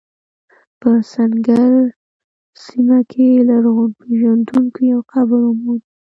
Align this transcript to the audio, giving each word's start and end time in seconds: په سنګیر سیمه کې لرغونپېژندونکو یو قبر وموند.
په 0.79 0.89
سنګیر 1.11 1.73
سیمه 2.63 2.99
کې 3.11 3.27
لرغونپېژندونکو 3.49 4.79
یو 4.91 4.99
قبر 5.11 5.39
وموند. 5.45 5.83